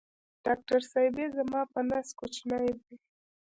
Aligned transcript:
ډاکټر 0.45 0.79
صېبې 0.91 1.25
زما 1.37 1.61
په 1.71 1.79
نس 1.89 2.07
کوچینی 2.19 2.71
دی 2.83 2.95